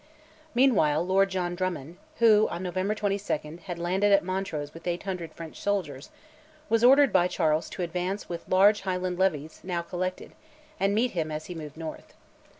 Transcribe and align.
Meanwhile 0.55 1.05
Lord 1.05 1.29
John 1.29 1.53
Drummond, 1.53 1.97
who, 2.17 2.47
on 2.47 2.63
November 2.63 2.95
22, 2.95 3.59
had 3.65 3.77
landed 3.77 4.11
at 4.11 4.23
Montrose 4.23 4.73
with 4.73 4.87
800 4.87 5.31
French 5.31 5.61
soldiers, 5.61 6.09
was 6.69 6.83
ordered 6.83 7.13
by 7.13 7.27
Charles 7.27 7.69
to 7.69 7.83
advance 7.83 8.27
with 8.27 8.49
large 8.49 8.81
Highland 8.81 9.19
levies 9.19 9.59
now 9.63 9.83
collected 9.83 10.31
and 10.79 10.95
meet 10.95 11.11
him 11.11 11.29
as 11.31 11.45
he 11.45 11.53
moved 11.53 11.77
north. 11.77 12.15